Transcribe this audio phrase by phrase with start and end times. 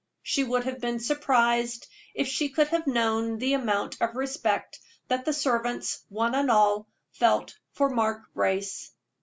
[0.23, 5.25] She would have been surprised if she could have known the amount of respect that
[5.25, 8.89] the servants, one and all, felt for Mark Brace.